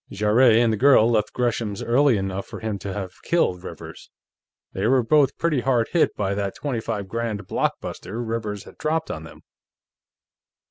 [0.11, 4.09] Jarrett and the girl left Gresham's early enough for him to have killed Rivers;
[4.73, 9.11] they were both pretty hard hit by that twenty five grand blockbuster Rivers had dropped
[9.11, 9.43] on them....